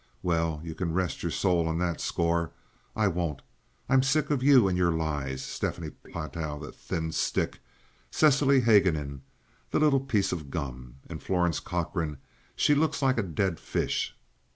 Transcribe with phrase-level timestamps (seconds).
[0.23, 2.49] Well, you can rest your soul on that score.
[2.95, 3.43] I won't.
[3.87, 5.43] I'm sick of you and your lies.
[5.43, 7.59] Stephanie Platow—the thin stick!
[8.09, 10.95] Cecily Haguenin—the little piece of gum!
[11.07, 14.15] And Florence Cochrane—she looks like a dead fish!"